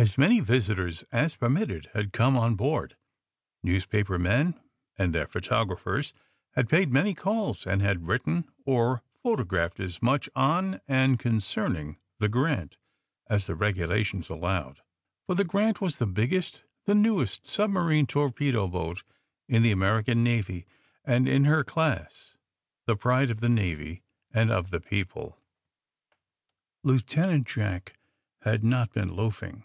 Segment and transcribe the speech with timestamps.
[0.00, 2.96] As many visitors as permitted had come on board.
[3.64, 4.54] Newspaper men
[4.96, 6.12] and their photograph ers
[6.52, 12.28] had paid many calls, and had written or photographed as much on and concerning the
[12.28, 12.76] Grant"
[13.26, 14.82] as the regulations allowed.
[15.26, 19.02] For the Grant" was the biggest, the newest submarine torpedo boat
[19.48, 20.64] in the American Navy,
[21.04, 22.36] and, in her class,
[22.86, 25.40] the pride of the Navy and of the people.
[26.84, 27.96] Lieutenant Jack
[28.42, 29.64] had not been loafing.